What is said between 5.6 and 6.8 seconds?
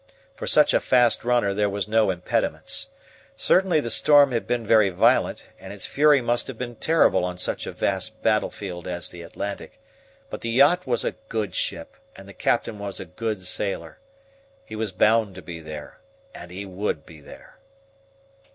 its fury must have been